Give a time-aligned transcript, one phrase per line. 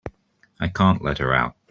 [0.59, 1.55] I can't let her out.